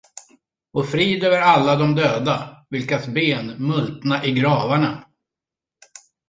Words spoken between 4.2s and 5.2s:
i gravarna!